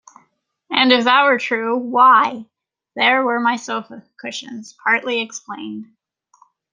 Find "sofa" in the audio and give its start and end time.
3.57-4.03